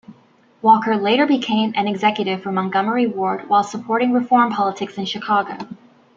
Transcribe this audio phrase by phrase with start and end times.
[0.63, 5.55] Walker later became an executive for Montgomery Ward while supporting reform politics in Chicago.